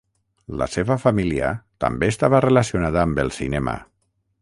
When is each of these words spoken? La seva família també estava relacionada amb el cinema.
La 0.61 0.67
seva 0.75 0.97
família 1.03 1.51
també 1.85 2.11
estava 2.15 2.43
relacionada 2.49 3.05
amb 3.07 3.23
el 3.27 3.35
cinema. 3.41 3.79